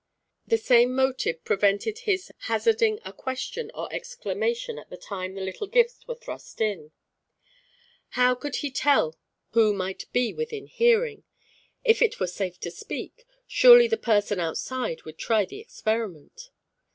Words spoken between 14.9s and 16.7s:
would try the experiment.